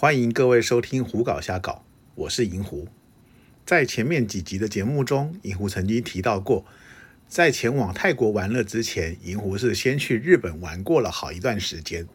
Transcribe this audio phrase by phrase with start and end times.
[0.00, 1.72] 欢迎各位收听《胡搞瞎搞》，
[2.14, 2.86] 我是银狐。
[3.66, 6.64] 在前面几集的节目中，银狐曾经提到过，
[7.26, 12.06] 在前往泰国玩乐之前，银狐是先去日本玩过了好一段时间。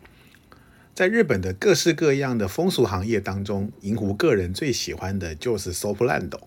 [0.96, 6.40] 在日本的各式各样的风俗行业当中，银狐个人最喜欢的就是 Soplando。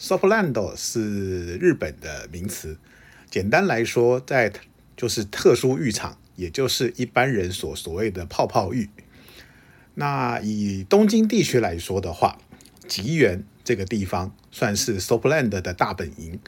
[0.00, 2.78] Soplando 是日本的名词，
[3.30, 4.50] 简单来说，在
[4.96, 8.88] 就是特殊浴场，也就是一般人所所谓的泡泡浴。
[9.94, 12.38] 那以东京地区来说的话，
[12.88, 16.40] 吉原这个地方算是 Soapland 的大本营。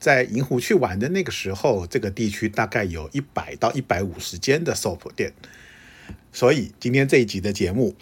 [0.00, 5.32] 在银湖去玩的那个时候，这个地区大概有一百到一百五十间的 Soap 店。
[6.32, 7.96] 所以今天这一集的节目，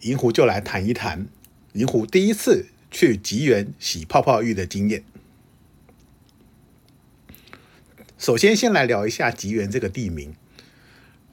[0.00, 1.26] 银湖就来谈一谈
[1.74, 5.04] 银湖第一次去吉原洗泡泡浴的经验。
[8.18, 10.34] 首先，先来聊一下吉原这个地名。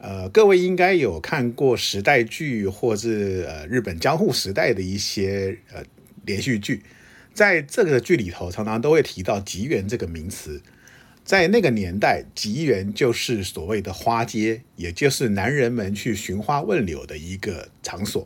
[0.02, 5.84] 呃，各位应该有看过时代剧，或是呃日本江户时代的一些呃
[6.24, 6.82] 连续剧，
[7.34, 10.62] 在这个剧里头，常常都会提到吉原这个名词。
[11.26, 18.26] 在那个年代，吉原就是所谓的花街，也就是男人们去寻花问柳的一个场所。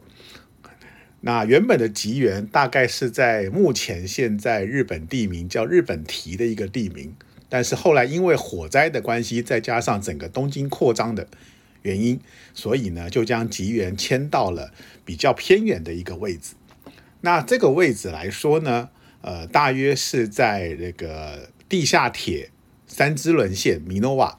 [1.22, 7.16] 那原本的吉原大概是在目前现在日本地名叫日本提的一个地名，
[7.50, 11.28] 但是后来因为火灾的关系，再加上整个东京扩张的。
[11.84, 12.20] 原因，
[12.53, 14.73] 所以呢，就将吉原迁到了
[15.06, 16.56] 比较偏远的一个位置。
[17.22, 18.90] 那这个位置来说呢，
[19.22, 22.50] 呃，大约是在那个地下铁
[22.88, 24.38] 三之轮线米诺瓦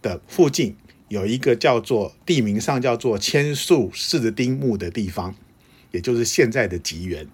[0.00, 0.76] 的附近，
[1.08, 5.34] 有一个叫做地名上叫做千树四丁目的地方，
[5.90, 7.26] 也就是现在的吉原。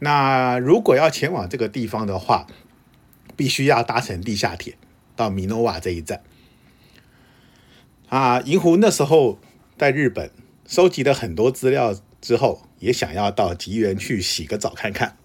[0.00, 2.46] 那如果要前往这个地方的话，
[3.36, 4.76] 必须要搭乘地下铁
[5.14, 6.22] 到米诺瓦这一站。
[8.08, 9.38] 啊，银狐那时候
[9.76, 10.30] 在日本
[10.66, 15.18] 收集了很多资料之后，也想要到吉原去洗个澡看看。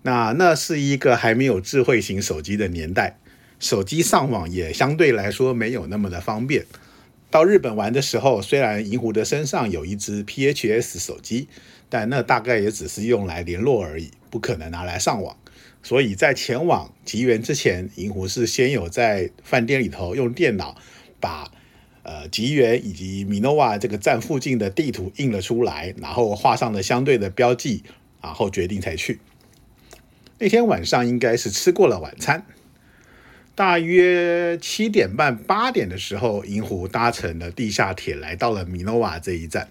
[0.00, 3.18] 那那是一个还没有智慧型手机的年代，
[3.58, 6.64] 手机上网也相对来说没有那么的方便。
[7.30, 11.48] 到日本玩的时候，虽然银狐的身上有一只 PHS 手机，
[11.90, 15.36] 但那大概也只是用来联络而已，不可能拿来上网。
[15.82, 20.74] 所以在前往吉原之前，银狐是先有在饭店里头用电脑
[21.20, 21.52] 把。
[22.10, 27.84] 呃，吉原以及米诺瓦这个站附近的地图印了出来，然后画上了相对的标记，
[28.20, 29.20] 然后决定才去。
[30.38, 32.44] 那天晚上应该是吃过了晚餐，
[33.54, 39.68] 大约七点半八点的时候，银湖搭乘了地下铁来到了米诺瓦这一站。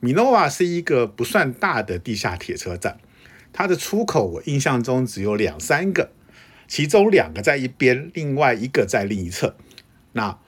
[0.00, 2.98] 米诺瓦是一个不算大的地下铁车站，
[3.52, 6.10] 它的出口我印象中只有两三个，
[6.66, 9.54] 其中两个在一边，另外一个在另一侧。
[10.12, 10.38] 那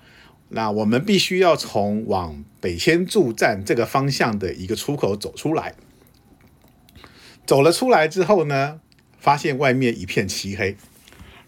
[0.50, 5.75] 那我们必须要从往北千住站这个方向的一个出口走出来。
[7.47, 8.81] 走了出来之后呢，
[9.19, 10.76] 发现外面一片漆黑。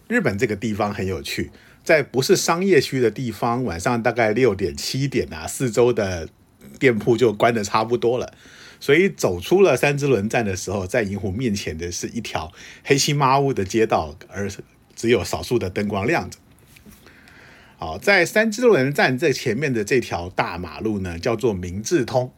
[0.07, 1.51] 日本这个地方很有趣，
[1.83, 6.27] 在不是商业区的地方，晚上大概六点七点啊，四周的
[6.79, 8.33] 店铺就关的差不多了。
[8.79, 12.51] 所以走出了三之轮站的时候，在银湖面前的是一条
[12.83, 14.49] 黑漆麻乌的街道，而
[14.95, 16.37] 只有少数的灯光亮着。
[17.83, 22.31] 好，在三之轮站这前面的这条大马路呢，叫做明治通。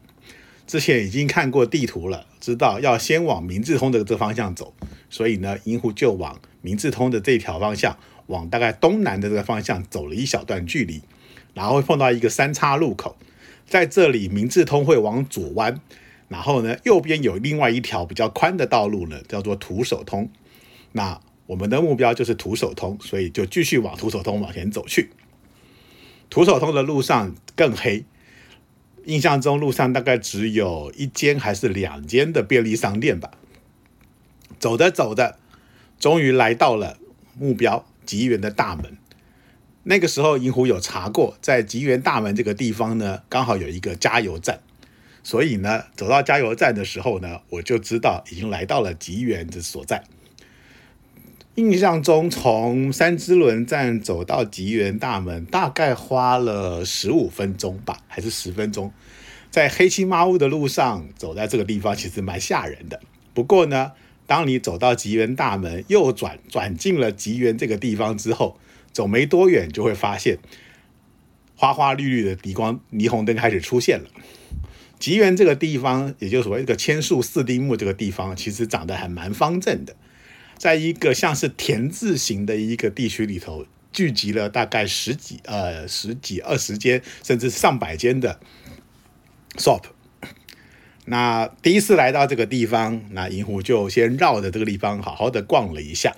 [0.65, 4.73] 之前已经看过地图了，知道要先往明治通的这方向走，
[5.09, 11.01] 所以呢，银狐就往明治通的这条方向，往大概东南的这个方向走了一小段距离，
[11.53, 13.17] 然后会碰到一个三叉路口，
[13.67, 15.81] 在这里明治通会往左弯，
[16.29, 20.29] 然后呢，右边有另外一条比较宽的道路呢，叫做徒手通。
[20.93, 25.09] 那我们的目标就是徒手通，所以就继续往徒手通往前走去。
[26.33, 28.05] 徒手通的路上更黑，
[29.05, 33.29] 印象中路上大概只有一间还是两间的便利商店吧。
[34.57, 35.37] 走着走着，
[35.99, 36.97] 终于来到了
[37.37, 38.97] 目标吉园的大门。
[39.83, 44.59] 那个时候银狐有查过，在吉园大门这个地方呢，刚好有一个加油站，
[45.21, 50.03] 所以呢，走到加油站的时候呢，我就知道已经来到了吉园的所在。
[51.55, 58.91] 印象中，从三之轮站走到吉原大门，大概花了十五分钟吧，还是十分钟。
[59.51, 62.99] 在黑漆麻乌的路上走在这个地方，其实蛮吓人的。
[63.35, 63.91] 不过呢，
[64.25, 68.57] 当你走到吉原大门，右转转进了吉原这个地方之后，
[68.91, 70.39] 走没多远就会发现
[71.55, 74.09] 花花绿绿的霓光霓虹灯开始出现了。
[74.97, 79.95] 吉原这个地方，也就是所谓这个千树四丁目这个地方，其实长得还蛮方正的。
[80.63, 88.39] 在一个像是田字形的一个地区里头，聚集了大概十几、呃十几、二十间，甚至上百间的
[89.57, 89.81] shop。
[91.03, 96.15] 那第一次来到这个地方，那银狐就先绕着这个地方好好的逛了一下。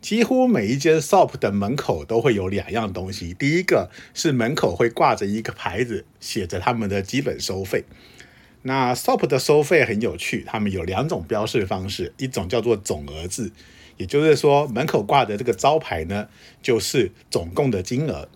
[0.00, 7.84] 几乎每一间 shop 的门口都会有两样东西，第一个是门口会挂着一个牌子，写着他们的基本收费。
[8.62, 13.50] 那 shop 的收费很有趣，他们有两种标示方式，一种叫做总额制，
[13.96, 16.28] 也就是说门口挂的这个招牌呢，
[16.62, 18.28] 就是总共的金额。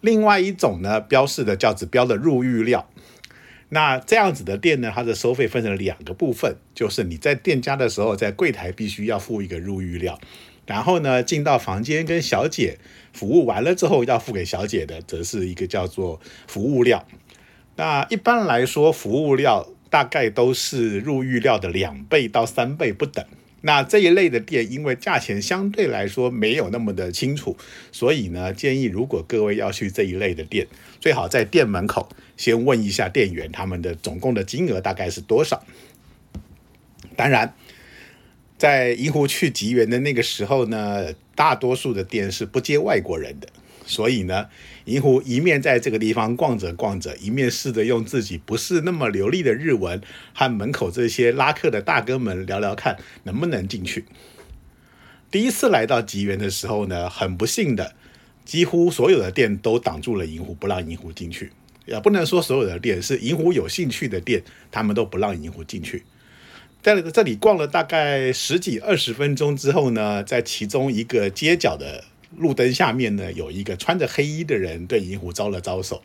[0.00, 2.88] 另外一种呢，标示的叫只标的入浴料。
[3.70, 10.20] 那这样子的店呢，它的收费分成两个部分，就是你在店家的时候，在柜台必须要付一个入浴料。
[10.66, 12.78] 然后呢，进到房间跟小姐
[13.12, 17.06] 服务完了之后，要付给小姐的，则是一个叫做服务料。
[17.76, 23.24] 那一般来说，服务料大概都是入浴料的两倍到三倍不等。
[23.62, 27.56] 那这一类的店，因为价钱相对来说没有那么的清楚，
[27.90, 30.66] 所以呢，建议如果各位要去这一类的店，
[31.00, 35.64] 最好在店门口先问一下店员，他们的总共的金额大概是多少。
[37.16, 37.54] 当然。
[38.58, 43.48] 在银湖去吉原的那个时候呢，大多数的店是不接外国人的，
[43.92, 44.48] 所以呢，
[44.86, 50.00] 银湖一面在这个地方逛着逛着，一面试着用自己不是那么流利的日文
[50.32, 54.06] 和门口这些拉客的大哥们聊聊看能不能进去。
[55.30, 57.94] 第一次来到吉原的时候呢，很不幸的，
[58.46, 61.52] 几乎所有的店都挡住了银湖，不让银湖进去。
[61.84, 66.04] 也不能说所有的店是银湖有兴趣的店，他们都不让银湖进去。
[66.80, 72.04] 在这里逛了大概十几二十分钟之后呢，在其中一个街角的
[72.36, 76.02] 路灯下面呢，有一个穿着黑衣的人对银狐招了招手，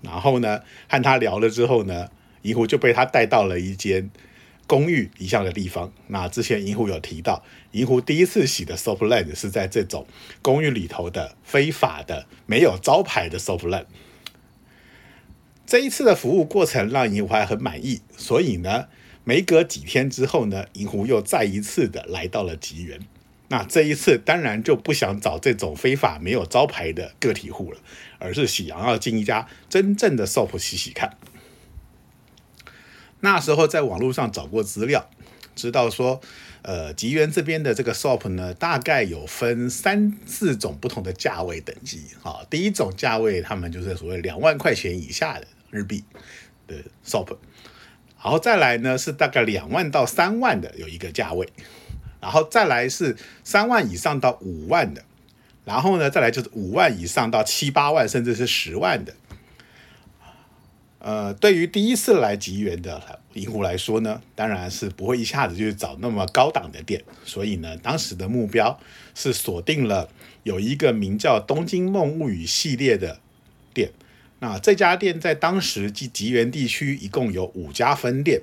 [0.00, 2.08] 然后呢和他聊了之后呢，
[2.42, 4.10] 银狐就被他带到了一间
[4.66, 5.92] 公寓一样的地方。
[6.08, 10.06] 那之前银狐有提到，银狐第一次洗的 soft land 是在这种
[10.40, 13.86] 公寓里头的非法的没有招牌的 soft land。
[15.66, 18.86] 这一次的服务过程让银狐还很满意，所以呢。
[19.24, 22.98] 没隔几天之后呢，银狐又再一次的来到了吉原。
[23.52, 27.78] 那这一次当然就不想找这种非法没有招牌的个体户了，
[28.18, 31.18] 而是想要进一家真正的 shop 洗洗看。
[33.20, 35.10] 那时候在网络上找过资料，
[35.54, 36.22] 知道说，
[36.62, 42.06] 呃，吉原这边的这个 shop 呢，大概有分三四种不同的价位等级。
[42.22, 46.02] 啊，第一种价位，他们就是所谓两万块钱以下的日币
[46.66, 47.36] 的 shop。
[48.24, 51.46] 然后再来呢，是大概两万到三万的有一个价位，
[52.22, 55.04] 然后再来是三万以上到五万的，
[55.64, 59.12] 然后呢，再来就是五万以上到七八万，甚至是十万的。
[61.00, 68.78] 呃，对于第一次来吉原的银狐来说呢，当然是不会一下子就找那么高档的店，所以呢，当时的目标
[69.12, 70.08] 是锁定了
[70.44, 73.18] 有一个名叫《东京梦物语》系列的
[73.74, 73.90] 店。
[74.38, 78.40] 那这家店在当时吉吉原地区一共有五家分店，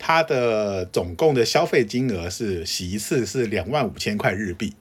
[0.00, 4.74] 它的总共的消费金额是洗一次是两万五千块日币。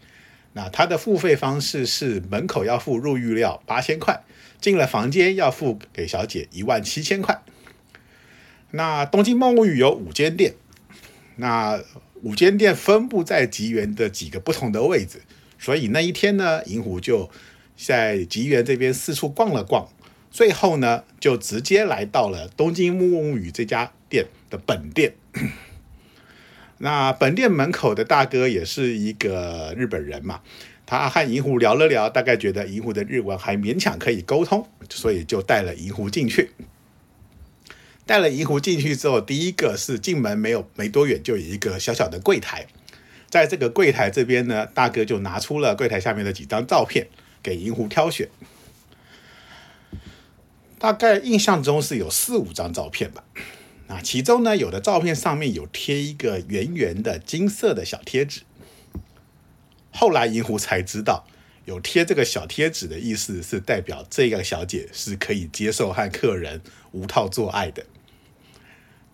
[0.53, 4.23] 那它的付费方式是门口要付入浴料八千块，
[4.59, 7.43] 进了房间要付给小姐一万七千块。
[8.71, 10.55] 那东京梦物语有五间店，
[11.35, 11.79] 那
[12.23, 15.21] 五间店分布在吉原的几个不同的位置，
[15.59, 17.29] 所以那一天呢，银狐就
[17.77, 19.89] 在吉原这边四处逛了逛。
[20.31, 25.13] 最后呢，就直接来到了东京木物语这家店的本店。
[26.81, 30.41] 那本店门口的大哥也是一个日本人嘛，
[30.85, 36.51] 他和银狐聊了聊，大概觉得银狐的日文还勉强可以沟通，所以就带了银狐进去。
[38.05, 42.65] 带了银狐进去之后，第一个是进门没有没多远就有一个小小的柜台，
[43.29, 47.07] 在这个柜台这边呢，大哥就拿出了柜台下面的几张照片
[47.43, 48.29] 给银狐挑选。
[50.79, 53.21] 大概印象中是有四五张照片吧，
[53.89, 58.43] 啊，其中呢有的照片上面有贴一个圆圆的金色的小贴纸。
[59.91, 61.25] 后来银狐才知道，
[61.65, 67.83] 有贴这个小贴纸的意思是代表这个小姐是可以接受和客人无套做爱的。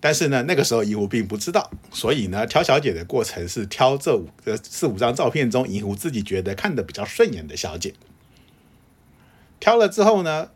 [0.01, 7.93] 但是呢，那个时候银狐并不知道，所以呢，挑小姐的过程是挑这五呃四五张照片中银狐自己觉得看的比较顺眼的小姐。
[9.61, 10.49] 挑了之后呢？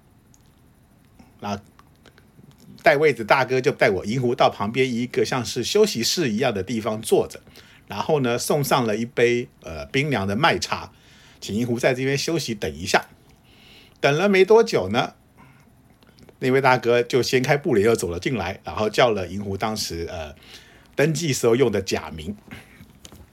[1.39, 1.61] 那
[2.81, 7.41] 带位子大哥就带我银狐到旁边一个像是休息室一样的地方坐着，
[7.87, 10.91] 然后呢送上了一杯呃冰凉的麦茶，
[11.41, 13.05] 请银狐在这边休息等一下。
[13.99, 15.13] 等了没多久呢，
[16.39, 20.33] 那位大哥就掀开布帘又走了进来，然后叫了银狐当时呃
[20.95, 22.35] 登记时候用的假名，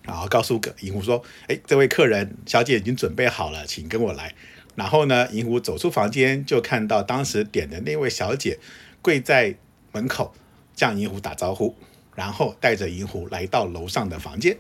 [0.03, 4.35] 然后告诉银狐说：“哎，这位客人小姐已经准备好了，请跟我来。”
[4.75, 8.59] 然后呢，银狐走出房间，就看到当时点的那位小姐
[9.03, 9.57] 跪在
[9.93, 10.35] 门口，
[10.75, 11.75] 向银狐打招呼，
[12.15, 14.57] 然后带着银狐来到楼上的房间。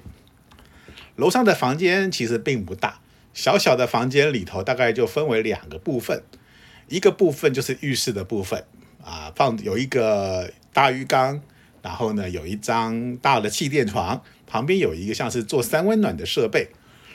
[1.16, 3.00] 楼上的房间其实并不大，
[3.32, 6.22] 小小的房间里头大概就分为两个部分，
[6.88, 8.64] 一个部分就是浴室的部分，
[9.02, 11.40] 啊，放有一个大浴缸，
[11.82, 16.68] 然后呢有一张大的气垫床，旁边有一个像是做三温暖的设备。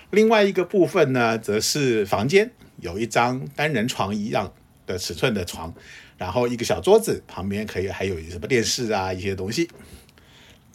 [0.10, 4.52] 另外一个部分呢，则是房间，有一张单人床一样
[4.86, 5.74] 的尺寸的床，
[6.22, 9.68] 然后一个小桌子，旁边可以还有什么电视啊一些东西。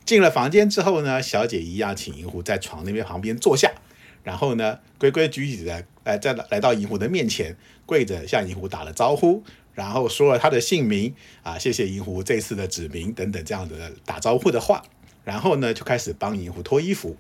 [0.05, 3.71] 进了房间之后呢，小姐一样请银狐在床那边旁边坐下，
[4.25, 14.83] 然后呢，规规矩矩的来在来到银狐的面前，跪着向银狐打了招呼，然后说了他的姓名啊，谢谢银狐这次的指名等等这样的打招呼的话，
[15.23, 17.17] 然后呢，就开始帮银狐脱衣服。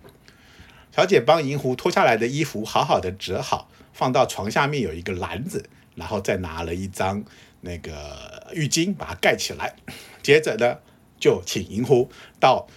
[0.90, 7.24] 小姐帮银狐脱下来的衣服好好的折好，放到床下面有一个篮子，然后再拿了一张
[7.66, 9.76] 那个浴巾把它盖起来，
[10.22, 10.78] 接着呢。
[11.18, 12.68] 就请银狐到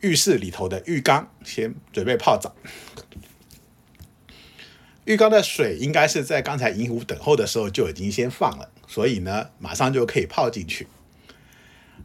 [0.00, 2.52] 浴室里头的浴缸先准备泡澡。
[5.06, 10.88] 浴缸的水应该是在刚才银狐等候的时候就已经先放了，所以呢，马上就可以泡进去。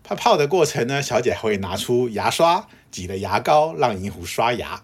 [0.04, 4.84] 泡泡的过程呢，小姐还会拿出牙刷挤了牙膏让银狐刷牙，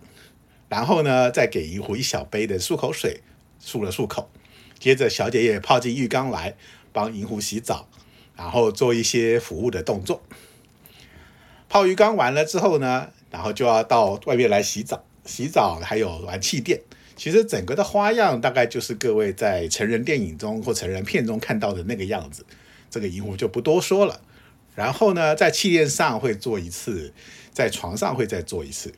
[0.67, 3.21] 然后呢，再给银狐一小杯的漱口水
[3.63, 4.31] 漱了漱口。
[4.79, 6.55] 接着，小姐也泡进浴缸来
[6.97, 7.87] 帮银狐洗澡，
[8.35, 10.23] 然后做一些服务的动作。
[11.69, 16.81] 泡浴缸完了之后呢，然后就要到外面来洗澡，洗澡还有玩气垫。
[17.15, 22.43] 其实整个的花样大概就是各位在成人电影中或成人片中看到的那个样子。
[22.89, 24.19] 这个银狐就不多说了。
[24.73, 27.13] 然后呢，在气垫上会做一次，
[27.51, 28.91] 在床上会再做一次。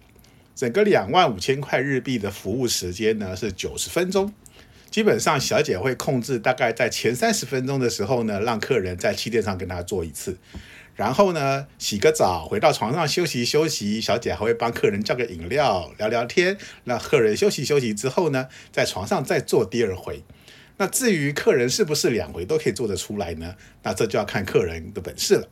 [0.56, 4.34] 整个两万五千块日币的服务时间呢是九十分钟。
[4.89, 10.38] 基本上小姐会控制大概在前三十分钟的时候呢，让客人在气垫上跟她做一次。
[10.96, 14.01] 然后呢，洗个澡，回到床上休息休息。
[14.01, 16.58] 小姐还会帮客人叫个饮料，聊聊天。
[16.84, 20.24] 让客人休息休息之后呢，在床上再做第二回。
[20.75, 23.55] 那至于客人是不是两回都可以做得出来呢？
[23.84, 25.48] 那这就要看客人的本事了。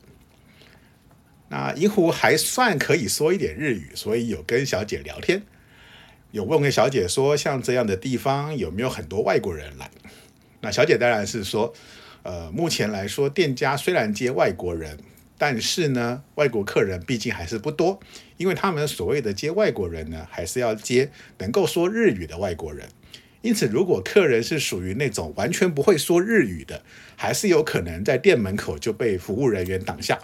[1.48, 5.42] 那银狐还算可以说一点日语，所以有跟小姐聊天，
[6.30, 9.90] 有问个小姐说，像这样的地方有没有很多外国人来？
[10.60, 11.72] 那小姐当然是说，
[12.22, 14.98] 呃，目前来说，店家虽然接外国人。
[15.40, 18.00] 但是呢，外国客人毕竟还是不多，
[18.38, 22.88] 因为他们所谓的接外国人呢，还是要接能够说日语的外国人。
[23.40, 26.82] 因此，如果客人是属于那种完全不会说日语的，
[27.14, 30.18] 还是有可能在店门口就被服务人员挡下。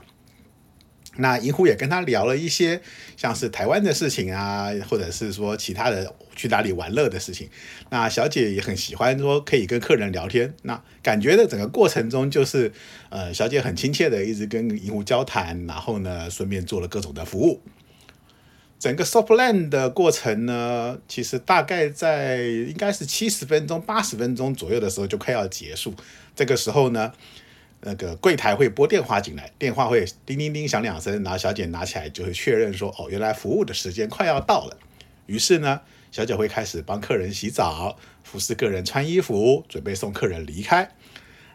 [1.17, 2.81] 那银狐也跟他聊了一些，
[3.17, 7.49] 像是台湾的事情啊，或者是说其他的去哪里玩乐的事情。
[7.91, 12.73] 那小姐也很喜欢说可以跟客人聊天，那感觉的整个过程中就是，
[13.11, 17.63] 呃，小姐很亲切的一直跟银狐交谈，然后呢，顺便做了各种的服务。
[18.79, 25.95] 整个 soft land 的过程呢，其实大概在应该是七十分钟、八十分钟左右的时候就快要结束。
[26.35, 27.13] 这个时候呢。
[27.87, 34.79] 那个柜台会拨电话进来，电话会叮叮叮响两声，然后小姐拿起来就会确认说：“哦，原来服务的时间快要到了。”
[35.27, 40.91] 于是呢，小姐会开始帮客人洗澡，服侍客人穿衣服，准备送客人离开。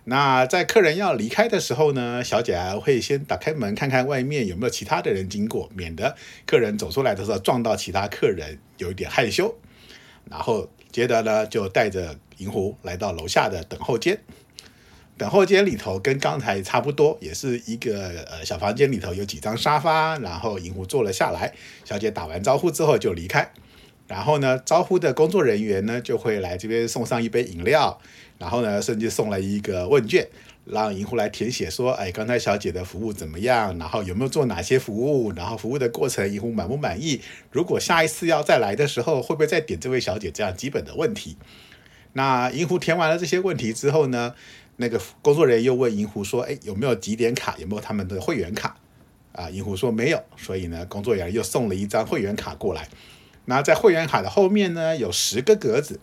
[0.06, 9.56] 那在客人要离开的时候呢，小姐会先打开门看看外面有没有其他的人经过，免得客人走出来的时候撞到其他客人，有一点害羞。
[10.30, 14.20] 然后接着呢，就带着银狐来到楼下的等候间。
[15.20, 21.54] 等候间里头跟刚才差不多，也是一个呃小房间里头有几张沙发，然后银狐坐了下来。
[21.84, 23.52] 小姐打完招呼之后就离开，
[24.08, 28.00] 然后呢，招呼的工作人员呢就会来这边送上一杯饮料，
[28.38, 30.26] 然后呢，甚至送了一个问卷，
[30.64, 33.78] 让银狐来填写，说，哎，刚才小姐的服务怎么样？
[33.78, 35.34] 然后有没有做哪些服务？
[35.34, 37.20] 然后服务的过程银狐满不满意？
[37.52, 40.32] 如果下一次要再来的时候，会不会再点这位小姐？
[40.32, 41.36] 这样基本的问题。
[42.14, 44.34] 那银狐填完了这些问题之后呢？
[44.82, 47.58] 那个工作人员又问银狐说：“哎，有没有几点卡？
[47.58, 48.78] 有没有他们的会员卡？”
[49.34, 50.24] 啊，银狐说没有。
[50.38, 52.88] 所以呢，工作人员又送了一张会员卡过来。
[53.44, 56.00] 那在会员卡的后面呢，有十个格子，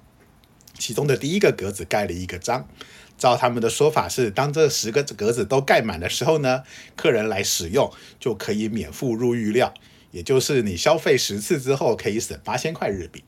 [0.75, 2.69] 其中的第一个格子盖了一个章。
[3.17, 6.63] 照他们的说法是，当这十个格子都盖满的时候呢，
[6.97, 7.91] 客人来使用
[8.21, 9.73] 就可以免付入浴料，
[10.11, 13.25] 也就是你消费十次之后可以省八千块日币。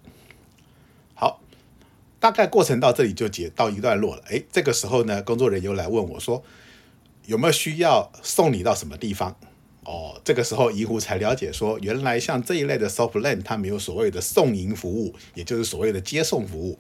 [2.21, 4.23] 大概过程到这里就结到一段落了。
[4.29, 6.43] 哎，这个时候呢，工作人员又来问我说，
[7.27, 9.37] 有没有需要送你到什么地方？
[9.85, 16.79] 哦，这个时候银狐才了解说，原来像这一类的 soft land，它没有所谓的送银服务，也就是所谓的接送服务。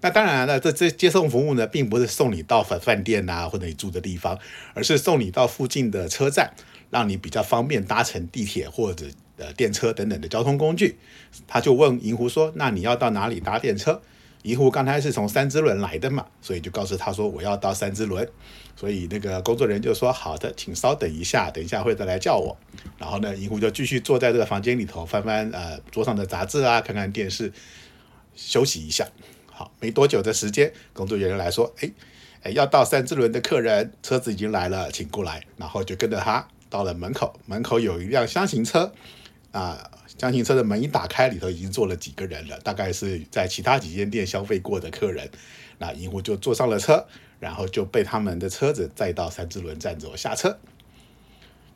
[0.00, 4.38] 那当然了，这这接送服务呢，并不是送你到饭饭店呐，或者你住的地方，
[4.74, 6.52] 而是送你到附近的车站，
[6.90, 9.06] 让你比较方便搭乘地铁或者
[9.38, 10.96] 呃电车等等的交通工具。
[11.48, 14.00] 他就问银狐说：“那你要到哪里搭电车？”
[14.44, 18.28] 银狐刚才是从三之轮来的嘛，所以就告诉他说：“我要到三之轮。”
[18.76, 22.54] 所以那个工作人员就说：“好的，请稍等一下，等一下会再来叫我。”
[22.98, 27.50] 然后呢，银狐就继续坐在这个房间里头翻翻呃桌上的杂志啊，看看电视，
[28.36, 29.08] 休息一下。
[29.46, 31.90] 好，没多久的时间，工作人员来说：“哎
[32.42, 38.92] 哎，要到三之轮的客人，车子已经来了，请过来。”然后就跟着他到了门口，门口有一辆箱型车
[39.54, 39.90] 啊。
[40.16, 45.28] 厢型车的门一打开，里头已经坐了几个人了，大概是在其他几间店消费过的客人。
[45.78, 47.04] 那银狐就坐上了车，
[47.40, 50.56] 然后就被他们的车子载到三之轮站走下车。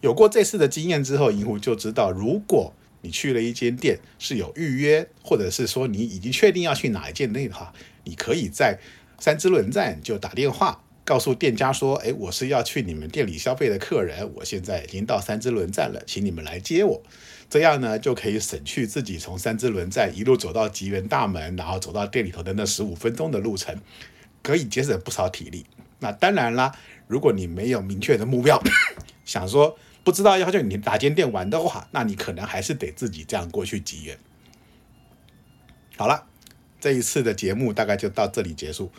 [0.01, 7.73] 有过这次的经验之后，银狐就知道，如果你去了一间店是有预约，或者是说你已经确定要去哪一间店的话，
[8.05, 8.79] 你可以在
[9.19, 17.03] 三之轮站就打电话告诉店家说：“哎，我是要去你们店里消费的客人，我现在已经到三之轮站了，请你们来接我。”
[17.49, 23.81] 这样呢，就可以省去自己从三之轮站一路走到吉原大门，然后走到店里头的那十五分钟的路程，
[24.43, 25.65] 可以节省不少体力。
[26.01, 28.63] 那当然啦，如果你没有明确的目标，
[29.25, 34.19] 想说不知道要去你哪间店玩的话，那你可能还是得自己这样过去吉原。
[35.97, 36.27] 好了，
[36.79, 38.93] 这一次的节目大概就到这里结束。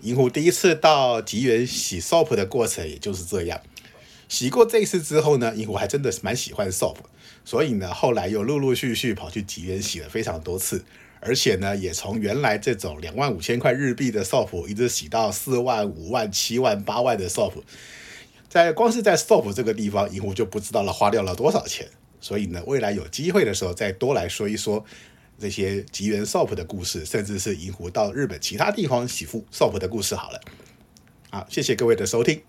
[0.00, 3.60] 银狐第一次到吉原洗 soap 的过程也就是这样。
[4.28, 6.96] 洗过这一次之后呢，银狐还真的是蛮喜欢 soap。
[7.44, 10.84] 所以呢，后来又陆陆续续跑去吉原洗了非常多次，
[11.20, 17.54] 而且呢，也从原来这种两万五千块日币的 soap 一直洗到四万、五万、七万、八万的 soap，
[18.48, 21.88] 在光是在 soap 这个地方，银狐就不知道了花掉了多少钱。
[22.20, 24.84] 所以呢，未来有机会的时候再多来说一说
[25.42, 30.40] 这些吉原 SOP 的故事，甚至是银狐到日本其他地方洗护 soap 的故事好了。
[31.30, 32.40] 好，谢谢各位的收听。